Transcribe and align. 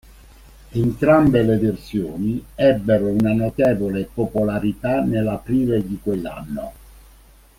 Entrambe 0.71 1.43
le 1.43 1.57
versioni 1.59 2.43
ebbero 2.55 3.05
una 3.09 3.33
notevole 3.35 4.09
popolarità 4.11 5.01
nell'aprile 5.03 5.85
di 5.85 5.99
quell'anno. 6.01 6.73